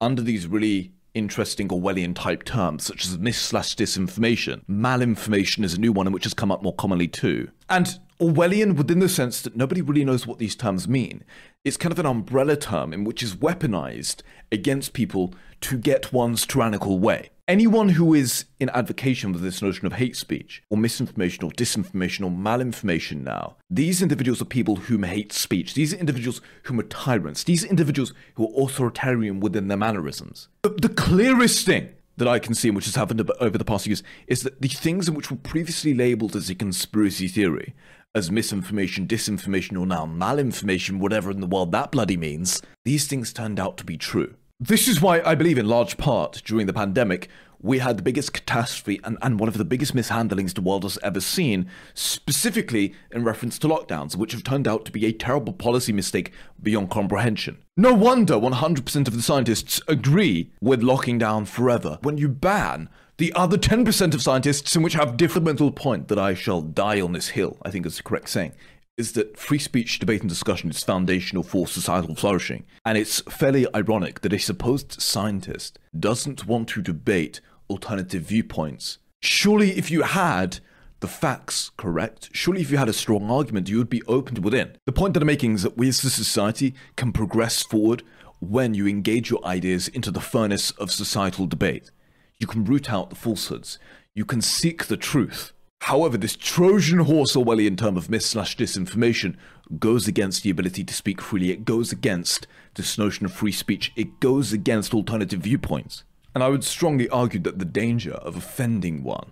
under 0.02 0.22
these 0.22 0.48
really 0.48 0.92
interesting 1.14 1.68
Orwellian 1.68 2.16
type 2.16 2.44
terms, 2.44 2.84
such 2.84 3.06
as 3.06 3.18
mis 3.18 3.38
slash 3.40 3.76
disinformation. 3.76 4.66
Malinformation 4.66 5.64
is 5.64 5.76
a 5.76 5.80
new 5.80 5.94
one, 5.94 6.12
which 6.12 6.24
has 6.24 6.34
come 6.34 6.52
up 6.52 6.64
more 6.64 6.74
commonly 6.74 7.08
too. 7.08 7.50
And 7.70 8.00
Orwellian 8.24 8.77
within 8.77 9.00
the 9.00 9.10
sense 9.10 9.42
that 9.42 9.58
nobody 9.58 9.82
really 9.82 10.06
knows 10.06 10.25
what 10.25 10.39
these 10.39 10.56
terms 10.56 10.88
mean. 10.88 11.25
It's 11.65 11.75
kind 11.75 11.92
of 11.92 12.00
an 12.00 12.06
umbrella 12.06 12.56
term 12.56 12.94
in 12.94 13.03
which 13.03 13.22
is 13.22 13.36
weaponized 13.36 14.22
against 14.50 14.94
people 14.94 15.34
to 15.60 15.77
get 15.77 16.13
one's 16.13 16.46
tyrannical 16.46 17.00
way. 17.00 17.32
Anyone 17.50 17.89
who 17.89 18.13
is 18.13 18.46
in 18.62 18.70
advocation 18.70 19.36
of 19.36 19.42
this 19.42 19.62
notion 19.62 19.86
of 19.86 19.94
hate 19.94 20.15
speech, 20.15 20.63
or 20.70 20.77
misinformation, 20.77 21.44
or 21.44 21.51
disinformation, 21.51 22.25
or 22.25 22.32
malinformation 22.32 23.24
now, 23.24 23.58
these 23.70 24.01
individuals 24.01 24.42
are 24.42 24.46
people 24.46 24.77
whom 24.77 25.03
hate 25.03 25.34
speech. 25.34 25.74
These 25.74 25.94
are 25.94 25.98
individuals 25.98 26.39
whom 26.63 26.80
are 26.80 26.84
tyrants. 26.84 27.44
These 27.44 27.65
are 27.65 27.68
individuals 27.68 28.13
who 28.36 28.46
are 28.48 28.63
authoritarian 28.63 29.42
within 29.42 29.68
their 29.68 29.77
mannerisms. 29.77 30.48
The, 30.62 30.70
the 30.70 30.88
clearest 30.88 31.65
thing 31.65 31.89
that 32.15 32.27
I 32.27 32.39
can 32.39 32.53
see, 32.53 32.70
which 32.70 32.86
has 32.86 32.96
happened 32.96 33.30
over 33.42 33.58
the 33.58 33.65
past 33.65 33.88
years, 33.88 34.03
is 34.27 34.44
that 34.44 34.62
the 34.62 34.70
things 34.70 35.10
in 35.10 35.13
which 35.15 35.30
were 35.30 35.38
previously 35.38 35.94
labeled 35.94 36.38
as 36.38 36.50
a 36.50 36.56
conspiracy 36.56 37.27
theory, 37.27 37.74
as 38.15 38.29
misinformation, 38.29 39.08
disinformation, 39.08 39.79
or 39.79 39.86
now 39.86 40.05
malinformation, 40.05 41.00
whatever 41.00 41.32
in 41.32 41.39
the 41.39 41.48
world 41.48 41.72
that 41.72 41.91
bloody 41.91 42.17
means, 42.17 42.62
these 42.86 43.08
things 43.08 43.34
turned 43.34 43.60
out 43.60 43.77
to 43.77 43.84
be 43.84 43.98
true. 43.98 44.36
This 44.60 44.88
is 44.88 45.01
why 45.01 45.22
I 45.22 45.36
believe, 45.36 45.58
in 45.58 45.67
large 45.67 45.98
part, 45.98 46.41
during 46.46 46.67
the 46.67 46.74
pandemic, 46.74 47.27
we 47.63 47.79
had 47.79 47.98
the 47.98 48.03
biggest 48.03 48.34
catastrophe 48.34 49.00
and, 49.03 49.17
and 49.22 49.39
one 49.39 49.50
of 49.50 49.58
the 49.58 49.65
biggest 49.65 49.96
mishandlings 49.96 50.53
the 50.53 50.62
world 50.62 50.84
has 50.84 51.00
ever 51.01 51.22
seen, 51.22 51.67
specifically 51.93 52.93
in 53.12 53.24
reference 53.24 53.58
to 53.58 53.67
lockdowns, 53.67 54.15
which 54.15 54.34
have 54.34 54.43
turned 54.43 54.67
out 54.67 54.84
to 54.86 54.91
be 54.91 55.05
a 55.05 55.13
terrible 55.13 55.53
policy 55.53 55.93
mistake 55.93 56.32
beyond 56.62 56.91
comprehension. 56.91 57.58
No 57.77 57.93
wonder 57.93 58.36
100% 58.36 59.08
of 59.08 59.15
the 59.15 59.22
scientists 59.22 59.82
agree 59.88 60.51
with 60.62 60.84
locking 60.84 61.17
down 61.17 61.46
forever. 61.46 61.98
When 62.01 62.17
you 62.17 62.27
ban 62.27 62.89
the 63.17 63.32
other 63.34 63.58
10% 63.58 64.13
of 64.13 64.22
scientists, 64.22 64.75
in 64.75 64.84
which 64.84 64.93
have 64.93 65.17
different 65.17 65.46
mental 65.46 65.72
point 65.72 66.10
that 66.10 66.20
I 66.20 66.34
shall 66.34 66.62
die 66.62 67.00
on 67.00 67.13
this 67.13 67.29
hill, 67.29 67.58
I 67.63 67.72
think 67.72 67.86
is 67.86 67.98
the 67.98 68.03
correct 68.03 68.27
saying, 68.27 68.53
is 68.98 69.13
that 69.13 69.38
free 69.38 69.58
speech, 69.58 70.00
debate, 70.00 70.22
and 70.22 70.29
discussion 70.29 70.70
is 70.70 70.84
foundational 70.84 71.43
for 71.43 71.67
societal 71.67 72.15
flourishing. 72.15 72.63
And 72.86 72.98
it's 72.98 73.22
fairly 73.22 73.65
ironic 73.74 74.22
that 74.22 74.34
a 74.34 74.39
supposed 74.39 75.01
scientist 75.01 75.79
doesn't 75.98 76.46
want 76.46 76.70
to 76.70 76.82
debate 76.82 77.41
alternative 77.74 78.24
viewpoints. 78.24 79.00
Surely, 79.22 79.72
if 79.72 79.92
you 79.92 80.03
had 80.03 80.60
the 81.00 81.08
facts 81.08 81.72
correct, 81.75 82.30
surely 82.32 82.62
if 82.62 82.72
you 82.72 82.77
had 82.77 82.88
a 82.88 82.94
strong 82.94 83.30
argument, 83.30 83.68
you 83.68 83.77
would 83.77 83.89
be 83.89 84.03
open 84.03 84.36
to 84.36 84.42
within. 84.42 84.77
The 84.86 84.94
point 84.94 85.13
that 85.13 85.24
I'm 85.24 85.27
making 85.27 85.56
is 85.56 85.63
that 85.63 85.77
we 85.77 85.89
as 85.89 86.03
a 86.03 86.10
society 86.10 86.74
can 86.96 87.12
progress 87.12 87.62
forward 87.62 88.03
when 88.39 88.74
you 88.74 88.88
engage 88.88 89.30
your 89.30 89.46
ideas 89.46 89.88
into 89.88 90.12
the 90.12 90.22
furnace 90.22 90.72
of 90.72 90.92
societal 90.92 91.48
debate. 91.48 91.92
You 92.39 92.48
can 92.48 92.63
root 92.63 92.92
out 92.92 93.10
the 93.10 93.15
falsehoods. 93.15 93.80
You 94.13 94.25
can 94.25 94.42
seek 94.42 94.86
the 94.86 94.98
truth. 94.98 95.53
However, 95.82 96.18
this 96.18 96.38
Trojan 96.38 97.00
horse 97.00 97.36
Orwellian 97.36 97.77
term 97.77 97.98
of 97.98 98.10
mis 98.10 98.25
slash 98.25 98.56
disinformation 98.56 99.36
goes 99.80 100.08
against 100.08 100.44
the 100.44 100.50
ability 100.50 100.84
to 100.86 100.94
speak 100.94 101.22
freely. 101.22 101.51
It 101.51 101.65
goes 101.65 101.92
against 101.92 102.48
this 102.75 102.98
notion 102.98 103.25
of 103.25 103.34
free 103.34 103.51
speech. 103.51 103.92
It 103.96 104.20
goes 104.20 104.53
against 104.53 104.94
alternative 104.94 105.42
viewpoints. 105.42 106.03
And 106.34 106.44
I 106.44 106.50
would 106.50 106.63
strongly 106.63 107.08
argue 107.10 107.40
that 107.42 107.60
the 107.60 107.66
danger 107.66 108.13
of 108.13 108.36
offending 108.36 109.04
one 109.04 109.32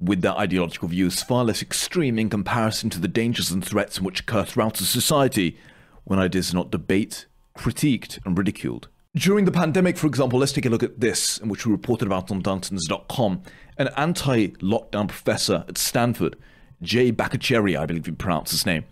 with 0.00 0.22
their 0.22 0.36
ideological 0.36 0.88
views 0.88 1.14
is 1.14 1.22
far 1.22 1.44
less 1.44 1.62
extreme 1.62 2.18
in 2.18 2.28
comparison 2.28 2.90
to 2.90 3.00
the 3.00 3.08
dangers 3.08 3.50
and 3.50 3.64
threats 3.64 4.00
which 4.00 4.20
occur 4.20 4.44
throughout 4.44 4.80
a 4.80 4.84
society 4.84 5.56
when 6.04 6.18
ideas 6.18 6.52
are 6.52 6.56
not 6.56 6.70
debated, 6.70 7.26
critiqued, 7.56 8.18
and 8.24 8.36
ridiculed. 8.36 8.88
During 9.14 9.44
the 9.44 9.52
pandemic, 9.52 9.98
for 9.98 10.06
example, 10.06 10.38
let's 10.38 10.52
take 10.52 10.64
a 10.64 10.70
look 10.70 10.82
at 10.82 10.98
this, 10.98 11.38
in 11.38 11.48
which 11.48 11.66
we 11.66 11.72
reported 11.72 12.06
about 12.06 12.30
on 12.30 12.42
Darntons.com. 12.42 13.42
An 13.76 13.88
anti 13.96 14.48
lockdown 14.48 15.08
professor 15.08 15.64
at 15.68 15.76
Stanford, 15.76 16.36
Jay 16.80 17.12
Bhattacharya, 17.12 17.78
I 17.78 17.86
believe 17.86 18.06
you 18.06 18.14
pronounce 18.14 18.50
his 18.50 18.66
name, 18.66 18.84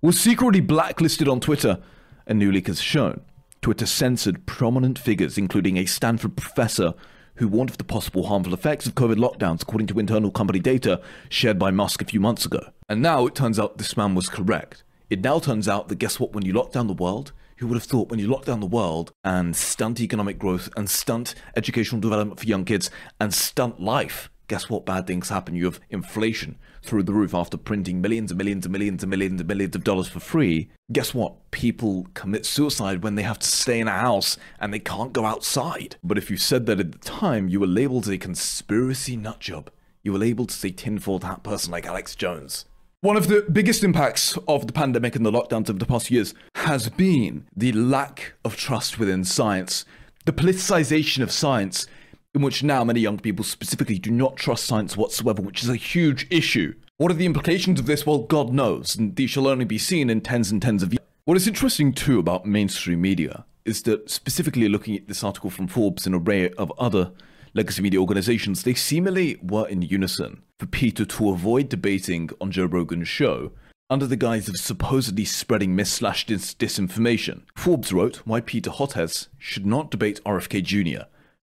was 0.00 0.18
secretly 0.18 0.60
blacklisted 0.60 1.28
on 1.28 1.40
Twitter, 1.40 1.80
a 2.26 2.34
new 2.34 2.52
leak 2.52 2.68
has 2.68 2.80
shown. 2.80 3.20
Twitter 3.64 3.86
censored 3.86 4.44
prominent 4.44 4.98
figures, 4.98 5.38
including 5.38 5.78
a 5.78 5.86
Stanford 5.86 6.36
professor 6.36 6.92
who 7.36 7.48
warned 7.48 7.70
of 7.70 7.78
the 7.78 7.84
possible 7.84 8.26
harmful 8.26 8.52
effects 8.52 8.84
of 8.84 8.94
COVID 8.94 9.14
lockdowns, 9.14 9.62
according 9.62 9.86
to 9.86 9.98
internal 9.98 10.30
company 10.30 10.58
data 10.58 11.00
shared 11.30 11.58
by 11.58 11.70
Musk 11.70 12.02
a 12.02 12.04
few 12.04 12.20
months 12.20 12.44
ago. 12.44 12.60
And 12.90 13.00
now 13.00 13.26
it 13.26 13.34
turns 13.34 13.58
out 13.58 13.78
this 13.78 13.96
man 13.96 14.14
was 14.14 14.28
correct. 14.28 14.84
It 15.08 15.22
now 15.22 15.38
turns 15.38 15.66
out 15.66 15.88
that 15.88 15.98
guess 15.98 16.20
what? 16.20 16.34
When 16.34 16.44
you 16.44 16.52
lock 16.52 16.72
down 16.72 16.88
the 16.88 16.92
world, 16.92 17.32
who 17.56 17.66
would 17.68 17.76
have 17.76 17.84
thought 17.84 18.10
when 18.10 18.20
you 18.20 18.26
lock 18.26 18.44
down 18.44 18.60
the 18.60 18.66
world 18.66 19.12
and 19.24 19.56
stunt 19.56 19.98
economic 19.98 20.38
growth 20.38 20.68
and 20.76 20.90
stunt 20.90 21.34
educational 21.56 22.02
development 22.02 22.40
for 22.40 22.46
young 22.46 22.66
kids 22.66 22.90
and 23.18 23.32
stunt 23.32 23.80
life, 23.80 24.28
guess 24.48 24.68
what 24.68 24.86
bad 24.86 25.06
things 25.06 25.28
happen? 25.28 25.54
You 25.54 25.64
have 25.66 25.80
inflation 25.90 26.58
through 26.82 27.04
the 27.04 27.12
roof 27.12 27.34
after 27.34 27.56
printing 27.56 28.00
millions 28.00 28.30
and 28.30 28.38
millions 28.38 28.64
and 28.66 28.72
millions 28.72 29.02
and 29.02 29.10
millions 29.10 29.40
and 29.40 29.48
millions 29.48 29.74
of 29.74 29.84
dollars 29.84 30.08
for 30.08 30.20
free. 30.20 30.70
Guess 30.92 31.14
what? 31.14 31.50
People 31.50 32.06
commit 32.14 32.44
suicide 32.44 33.02
when 33.02 33.14
they 33.14 33.22
have 33.22 33.38
to 33.38 33.46
stay 33.46 33.80
in 33.80 33.88
a 33.88 33.92
house 33.92 34.36
and 34.60 34.72
they 34.72 34.78
can't 34.78 35.12
go 35.12 35.24
outside. 35.24 35.96
But 36.02 36.18
if 36.18 36.30
you 36.30 36.36
said 36.36 36.66
that 36.66 36.80
at 36.80 36.92
the 36.92 36.98
time, 36.98 37.48
you 37.48 37.60
were 37.60 37.66
labeled 37.66 38.04
as 38.04 38.10
a 38.10 38.18
conspiracy 38.18 39.16
nutjob. 39.16 39.68
You 40.02 40.12
were 40.12 40.18
labeled 40.18 40.50
as 40.50 40.64
a 40.64 40.70
tinfoil 40.70 41.20
hat 41.20 41.42
person 41.42 41.72
like 41.72 41.86
Alex 41.86 42.14
Jones. 42.14 42.66
One 43.00 43.16
of 43.18 43.28
the 43.28 43.42
biggest 43.52 43.84
impacts 43.84 44.38
of 44.48 44.66
the 44.66 44.72
pandemic 44.72 45.14
and 45.14 45.26
the 45.26 45.30
lockdowns 45.30 45.68
of 45.68 45.78
the 45.78 45.84
past 45.84 46.10
years 46.10 46.34
has 46.54 46.88
been 46.88 47.46
the 47.54 47.72
lack 47.72 48.32
of 48.44 48.56
trust 48.56 48.98
within 48.98 49.24
science, 49.24 49.84
the 50.24 50.32
politicization 50.32 51.22
of 51.22 51.30
science, 51.30 51.86
in 52.34 52.42
which 52.42 52.62
now 52.62 52.82
many 52.82 53.00
young 53.00 53.18
people 53.18 53.44
specifically 53.44 53.98
do 53.98 54.10
not 54.10 54.36
trust 54.36 54.64
science 54.64 54.96
whatsoever, 54.96 55.40
which 55.40 55.62
is 55.62 55.68
a 55.68 55.76
huge 55.76 56.26
issue. 56.30 56.74
What 56.96 57.10
are 57.10 57.14
the 57.14 57.26
implications 57.26 57.78
of 57.78 57.86
this? 57.86 58.04
Well, 58.04 58.18
God 58.18 58.52
knows, 58.52 58.96
and 58.96 59.14
these 59.14 59.30
shall 59.30 59.46
only 59.46 59.64
be 59.64 59.78
seen 59.78 60.10
in 60.10 60.20
tens 60.20 60.50
and 60.50 60.60
tens 60.60 60.82
of 60.82 60.92
years. 60.92 61.04
What 61.24 61.36
is 61.36 61.48
interesting 61.48 61.92
too 61.92 62.18
about 62.18 62.44
mainstream 62.44 63.00
media 63.00 63.44
is 63.64 63.82
that, 63.82 64.10
specifically 64.10 64.68
looking 64.68 64.96
at 64.96 65.08
this 65.08 65.24
article 65.24 65.48
from 65.48 65.68
Forbes 65.68 66.06
and 66.06 66.14
an 66.14 66.22
array 66.22 66.50
of 66.50 66.72
other 66.78 67.12
legacy 67.54 67.82
media 67.82 68.00
organizations, 68.00 68.62
they 68.62 68.74
seemingly 68.74 69.38
were 69.42 69.66
in 69.68 69.82
unison 69.82 70.42
for 70.58 70.66
Peter 70.66 71.04
to 71.04 71.30
avoid 71.30 71.68
debating 71.68 72.30
on 72.40 72.50
Joe 72.50 72.66
Rogan's 72.66 73.08
show 73.08 73.52
under 73.88 74.06
the 74.06 74.16
guise 74.16 74.48
of 74.48 74.56
supposedly 74.56 75.24
spreading 75.24 75.76
mis 75.76 75.92
slash 75.92 76.26
dis- 76.26 76.54
disinformation. 76.54 77.42
Forbes 77.56 77.92
wrote 77.92 78.16
why 78.24 78.40
Peter 78.40 78.70
Hotez 78.70 79.28
should 79.38 79.66
not 79.66 79.90
debate 79.90 80.20
RFK 80.24 80.62
Jr. 80.62 81.04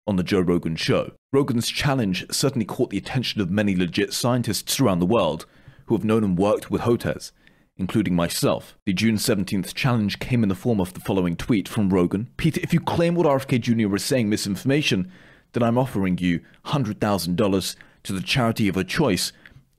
on 0.07 0.15
the 0.15 0.23
Joe 0.23 0.39
Rogan 0.39 0.75
show. 0.75 1.11
Rogan's 1.33 1.69
challenge 1.69 2.25
certainly 2.31 2.65
caught 2.65 2.89
the 2.89 2.97
attention 2.97 3.41
of 3.41 3.49
many 3.49 3.75
legit 3.75 4.13
scientists 4.13 4.79
around 4.79 4.99
the 4.99 5.05
world 5.05 5.45
who 5.85 5.95
have 5.95 6.05
known 6.05 6.23
and 6.23 6.37
worked 6.37 6.69
with 6.71 6.81
Hotez, 6.81 7.31
including 7.77 8.15
myself. 8.15 8.77
The 8.85 8.93
June 8.93 9.15
17th 9.15 9.73
challenge 9.73 10.19
came 10.19 10.43
in 10.43 10.49
the 10.49 10.55
form 10.55 10.79
of 10.79 10.93
the 10.93 10.99
following 10.99 11.35
tweet 11.35 11.67
from 11.67 11.89
Rogan 11.89 12.29
Peter, 12.37 12.59
if 12.63 12.73
you 12.73 12.79
claim 12.79 13.15
what 13.15 13.27
RFK 13.27 13.59
Jr. 13.61 13.95
is 13.95 14.03
saying 14.03 14.29
misinformation, 14.29 15.11
then 15.53 15.63
I'm 15.63 15.77
offering 15.77 16.17
you 16.17 16.41
$100,000 16.65 17.75
to 18.03 18.13
the 18.13 18.21
charity 18.21 18.67
of 18.67 18.77
a 18.77 18.83
choice 18.83 19.31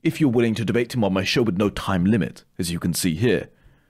if 0.03 0.21
you're 0.21 0.29
willing 0.29 0.55
to 0.55 0.65
debate 0.65 0.93
him 0.93 1.03
on 1.03 1.13
my 1.13 1.23
show 1.23 1.41
with 1.41 1.57
no 1.57 1.69
time 1.69 2.05
limit, 2.05 2.43
as 2.59 2.71
you 2.71 2.79
can 2.79 2.93
see 2.93 3.15
here. 3.15 3.49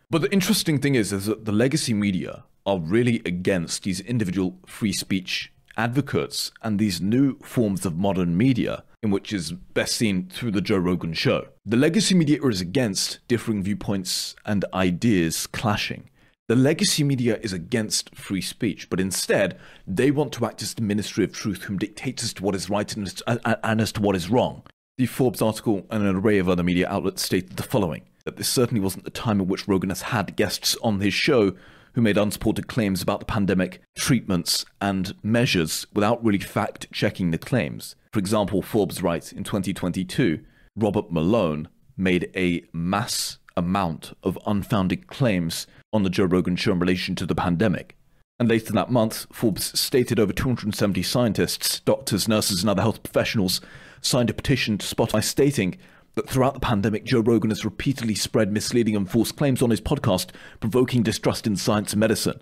But 0.09 0.21
the 0.21 0.31
interesting 0.31 0.79
thing 0.79 0.95
is, 0.95 1.11
is 1.11 1.25
that 1.25 1.45
the 1.45 1.51
legacy 1.51 1.93
media 1.93 2.45
are 2.65 2.79
really 2.79 3.21
against 3.25 3.83
these 3.83 3.99
individual 3.99 4.57
free 4.65 4.93
speech 4.93 5.51
advocates 5.77 6.51
and 6.61 6.79
these 6.79 6.99
new 6.99 7.37
forms 7.39 7.85
of 7.85 7.97
modern 7.97 8.35
media, 8.35 8.83
in 9.03 9.11
which 9.11 9.31
is 9.31 9.51
best 9.51 9.95
seen 9.95 10.27
through 10.27 10.51
the 10.51 10.61
Joe 10.61 10.77
Rogan 10.77 11.13
show. 11.13 11.47
The 11.65 11.77
legacy 11.77 12.15
media 12.15 12.41
is 12.41 12.59
against 12.59 13.19
differing 13.27 13.63
viewpoints 13.63 14.35
and 14.45 14.65
ideas 14.73 15.47
clashing. 15.47 16.09
The 16.47 16.55
legacy 16.55 17.03
media 17.03 17.39
is 17.41 17.53
against 17.53 18.15
free 18.15 18.41
speech, 18.41 18.89
but 18.89 18.99
instead, 18.99 19.59
they 19.85 20.11
want 20.11 20.31
to 20.33 20.45
act 20.45 20.61
as 20.61 20.73
the 20.73 20.81
ministry 20.81 21.25
of 21.25 21.33
truth, 21.33 21.63
whom 21.63 21.77
dictates 21.77 22.23
as 22.23 22.33
to 22.35 22.43
what 22.43 22.55
is 22.55 22.69
right 22.69 22.95
and 22.95 23.05
as, 23.05 23.15
to, 23.15 23.67
and 23.67 23.81
as 23.81 23.91
to 23.93 24.01
what 24.01 24.15
is 24.15 24.29
wrong. 24.29 24.63
The 24.97 25.05
Forbes 25.05 25.41
article 25.41 25.85
and 25.91 26.03
an 26.03 26.15
array 26.15 26.39
of 26.39 26.49
other 26.49 26.63
media 26.63 26.87
outlets 26.89 27.21
stated 27.21 27.57
the 27.57 27.63
following 27.63 28.03
that 28.23 28.37
this 28.37 28.49
certainly 28.49 28.81
wasn't 28.81 29.03
the 29.03 29.09
time 29.09 29.39
at 29.39 29.47
which 29.47 29.67
Rogan 29.67 29.89
has 29.89 30.03
had 30.03 30.35
guests 30.35 30.75
on 30.81 30.99
his 30.99 31.13
show 31.13 31.53
who 31.97 32.01
made 32.03 32.15
unsupported 32.15 32.67
claims 32.67 33.01
about 33.01 33.19
the 33.19 33.25
pandemic, 33.25 33.81
treatments, 33.97 34.67
and 34.79 35.15
measures 35.23 35.87
without 35.95 36.23
really 36.23 36.37
fact 36.37 36.85
checking 36.91 37.31
the 37.31 37.39
claims. 37.39 37.95
For 38.13 38.19
example, 38.19 38.61
Forbes 38.61 39.01
writes 39.01 39.31
in 39.31 39.43
2022, 39.43 40.41
Robert 40.75 41.11
Malone 41.11 41.69
made 41.97 42.29
a 42.35 42.63
mass 42.71 43.39
amount 43.55 44.15
of 44.21 44.37
unfounded 44.45 45.07
claims 45.07 45.65
on 45.91 46.03
the 46.03 46.11
Joe 46.11 46.25
Rogan 46.25 46.55
show 46.55 46.73
in 46.73 46.77
relation 46.77 47.15
to 47.15 47.25
the 47.25 47.33
pandemic. 47.33 47.97
And 48.39 48.47
later 48.47 48.73
that 48.73 48.91
month, 48.91 49.25
Forbes 49.33 49.79
stated 49.79 50.19
over 50.19 50.31
270 50.31 51.01
scientists, 51.01 51.79
doctors, 51.79 52.27
nurses, 52.27 52.61
and 52.61 52.69
other 52.69 52.83
health 52.83 53.01
professionals 53.01 53.59
signed 54.01 54.29
a 54.29 54.35
petition 54.35 54.77
to 54.77 54.95
Spotify 54.95 55.23
stating 55.23 55.79
that 56.17 56.29
throughout 56.29 56.53
the 56.53 56.59
pandemic, 56.59 57.05
Joe 57.05 57.21
Rogan 57.21 57.51
has 57.51 57.63
repeatedly 57.63 58.15
spread 58.15 58.51
misleading 58.51 58.95
and 58.95 59.09
false 59.09 59.31
claims 59.31 59.61
on 59.61 59.69
his 59.69 59.79
podcast, 59.79 60.31
provoking 60.59 61.03
distrust 61.03 61.47
in 61.47 61.55
science 61.55 61.93
and 61.93 61.99
medicine. 62.01 62.41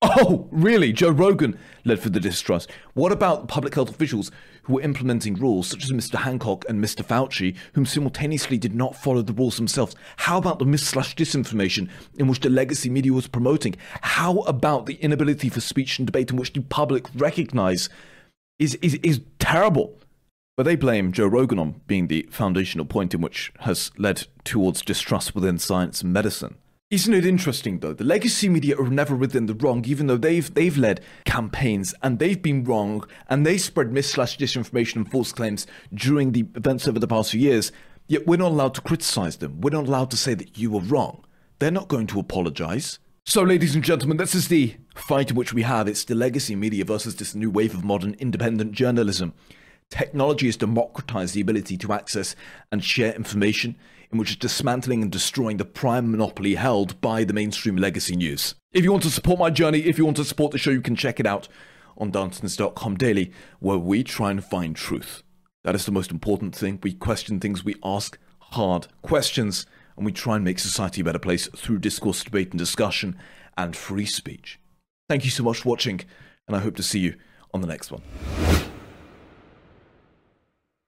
Oh, 0.00 0.46
really? 0.52 0.92
Joe 0.92 1.10
Rogan 1.10 1.58
led 1.84 1.98
for 1.98 2.08
the 2.08 2.20
distrust. 2.20 2.70
What 2.94 3.10
about 3.10 3.48
public 3.48 3.74
health 3.74 3.90
officials 3.90 4.30
who 4.62 4.74
were 4.74 4.82
implementing 4.82 5.34
rules, 5.34 5.66
such 5.66 5.82
as 5.82 5.90
Mr. 5.90 6.20
Hancock 6.20 6.64
and 6.68 6.82
Mr. 6.82 7.04
Fauci, 7.04 7.56
whom 7.72 7.84
simultaneously 7.84 8.58
did 8.58 8.76
not 8.76 8.94
follow 8.94 9.22
the 9.22 9.32
rules 9.32 9.56
themselves? 9.56 9.96
How 10.18 10.38
about 10.38 10.60
the 10.60 10.64
mis 10.66 10.92
disinformation 10.92 11.88
in 12.16 12.28
which 12.28 12.40
the 12.40 12.48
legacy 12.48 12.90
media 12.90 13.12
was 13.12 13.26
promoting? 13.26 13.74
How 14.02 14.38
about 14.40 14.86
the 14.86 14.94
inability 14.94 15.48
for 15.48 15.60
speech 15.60 15.98
and 15.98 16.06
debate 16.06 16.30
in 16.30 16.36
which 16.36 16.52
the 16.52 16.60
public 16.60 17.06
recognize 17.16 17.88
is, 18.58 18.76
is, 18.76 18.94
is 19.02 19.20
terrible. 19.40 19.98
But 20.58 20.64
they 20.64 20.74
blame 20.74 21.12
Joe 21.12 21.28
Rogan 21.28 21.60
on 21.60 21.82
being 21.86 22.08
the 22.08 22.28
foundational 22.32 22.84
point 22.84 23.14
in 23.14 23.20
which 23.20 23.52
has 23.60 23.92
led 23.96 24.26
towards 24.42 24.82
distrust 24.82 25.32
within 25.32 25.56
science 25.56 26.02
and 26.02 26.12
medicine. 26.12 26.56
Isn't 26.90 27.14
it 27.14 27.24
interesting 27.24 27.78
though? 27.78 27.92
The 27.92 28.02
legacy 28.02 28.48
media 28.48 28.76
are 28.76 28.88
never 28.88 29.14
within 29.14 29.46
the 29.46 29.54
wrong, 29.54 29.84
even 29.86 30.08
though 30.08 30.16
they've 30.16 30.52
they've 30.52 30.76
led 30.76 31.00
campaigns 31.24 31.94
and 32.02 32.18
they've 32.18 32.42
been 32.42 32.64
wrong 32.64 33.06
and 33.28 33.46
they 33.46 33.56
spread 33.56 33.92
mis 33.92 34.10
slash 34.10 34.36
disinformation 34.36 34.96
and 34.96 35.08
false 35.08 35.30
claims 35.30 35.68
during 35.94 36.32
the 36.32 36.48
events 36.56 36.88
over 36.88 36.98
the 36.98 37.06
past 37.06 37.30
few 37.30 37.40
years. 37.40 37.70
Yet 38.08 38.26
we're 38.26 38.38
not 38.38 38.50
allowed 38.50 38.74
to 38.74 38.80
criticize 38.80 39.36
them. 39.36 39.60
We're 39.60 39.70
not 39.70 39.86
allowed 39.86 40.10
to 40.10 40.16
say 40.16 40.34
that 40.34 40.58
you 40.58 40.72
were 40.72 40.80
wrong. 40.80 41.24
They're 41.60 41.70
not 41.70 41.86
going 41.86 42.08
to 42.08 42.18
apologize. 42.18 42.98
So, 43.24 43.42
ladies 43.42 43.76
and 43.76 43.84
gentlemen, 43.84 44.16
this 44.16 44.34
is 44.34 44.48
the 44.48 44.74
fight 44.96 45.30
in 45.30 45.36
which 45.36 45.52
we 45.52 45.62
have. 45.62 45.86
It's 45.86 46.02
the 46.02 46.16
legacy 46.16 46.56
media 46.56 46.84
versus 46.84 47.14
this 47.14 47.34
new 47.36 47.50
wave 47.50 47.74
of 47.74 47.84
modern 47.84 48.14
independent 48.14 48.72
journalism. 48.72 49.34
Technology 49.90 50.46
has 50.46 50.56
democratized 50.56 51.34
the 51.34 51.40
ability 51.40 51.76
to 51.78 51.92
access 51.92 52.36
and 52.70 52.84
share 52.84 53.14
information, 53.14 53.76
in 54.10 54.18
which 54.18 54.30
is 54.30 54.36
dismantling 54.36 55.02
and 55.02 55.10
destroying 55.10 55.56
the 55.56 55.64
prime 55.64 56.10
monopoly 56.10 56.54
held 56.54 57.00
by 57.00 57.24
the 57.24 57.32
mainstream 57.32 57.76
legacy 57.76 58.16
news. 58.16 58.54
If 58.72 58.84
you 58.84 58.92
want 58.92 59.02
to 59.04 59.10
support 59.10 59.38
my 59.38 59.50
journey, 59.50 59.80
if 59.80 59.98
you 59.98 60.04
want 60.04 60.18
to 60.18 60.24
support 60.24 60.52
the 60.52 60.58
show, 60.58 60.70
you 60.70 60.82
can 60.82 60.96
check 60.96 61.18
it 61.18 61.26
out 61.26 61.48
on 61.96 62.12
Darntons.com 62.12 62.96
daily, 62.96 63.32
where 63.60 63.78
we 63.78 64.04
try 64.04 64.30
and 64.30 64.44
find 64.44 64.76
truth. 64.76 65.22
That 65.64 65.74
is 65.74 65.84
the 65.84 65.92
most 65.92 66.10
important 66.10 66.54
thing. 66.54 66.78
We 66.82 66.92
question 66.92 67.40
things, 67.40 67.64
we 67.64 67.74
ask 67.82 68.18
hard 68.38 68.86
questions 69.02 69.66
and 69.96 70.06
we 70.06 70.12
try 70.12 70.36
and 70.36 70.44
make 70.44 70.58
society 70.58 71.00
a 71.00 71.04
better 71.04 71.18
place 71.18 71.48
through 71.48 71.78
discourse, 71.80 72.22
debate, 72.22 72.50
and 72.50 72.58
discussion 72.58 73.16
and 73.56 73.76
free 73.76 74.06
speech. 74.06 74.60
Thank 75.08 75.24
you 75.24 75.30
so 75.30 75.42
much 75.42 75.60
for 75.60 75.68
watching, 75.70 76.00
and 76.46 76.56
I 76.56 76.60
hope 76.60 76.76
to 76.76 76.82
see 76.82 77.00
you 77.00 77.16
on 77.52 77.60
the 77.60 77.66
next 77.66 77.90
one. 77.90 78.02